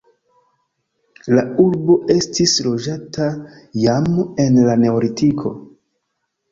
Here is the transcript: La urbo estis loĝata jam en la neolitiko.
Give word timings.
La 1.39 1.43
urbo 1.65 1.99
estis 2.15 2.57
loĝata 2.69 3.29
jam 3.85 4.11
en 4.47 4.61
la 4.71 4.81
neolitiko. 4.87 5.55